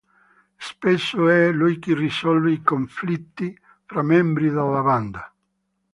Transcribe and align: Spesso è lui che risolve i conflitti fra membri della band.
Spesso 0.57 1.29
è 1.29 1.51
lui 1.51 1.77
che 1.77 1.93
risolve 1.93 2.53
i 2.53 2.63
conflitti 2.63 3.55
fra 3.85 4.01
membri 4.01 4.47
della 4.49 4.81
band. 4.81 5.19